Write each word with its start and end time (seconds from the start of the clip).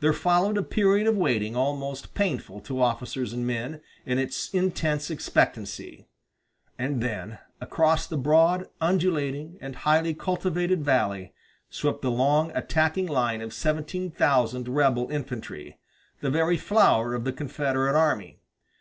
There 0.00 0.12
followed 0.12 0.58
a 0.58 0.64
period 0.64 1.06
of 1.06 1.16
waiting 1.16 1.54
almost 1.54 2.12
painful 2.12 2.58
to 2.62 2.82
officers 2.82 3.32
and 3.32 3.46
men, 3.46 3.82
in 4.04 4.18
its 4.18 4.52
intense 4.52 5.10
expectancy; 5.12 6.08
and 6.76 7.00
then 7.00 7.38
across 7.60 8.04
the 8.08 8.16
broad, 8.16 8.68
undulating, 8.80 9.56
and 9.60 9.76
highly 9.76 10.12
cultivated 10.12 10.84
valley 10.84 11.34
swept 11.70 12.02
the 12.02 12.10
long 12.10 12.50
attacking 12.52 13.06
line 13.06 13.40
of 13.40 13.54
seventeen 13.54 14.10
thousand 14.10 14.68
rebel 14.68 15.08
infantry, 15.08 15.78
the 16.18 16.30
very 16.30 16.56
flower 16.56 17.14
of 17.14 17.22
the 17.22 17.32
Confederate 17.32 17.94
army. 17.96 18.40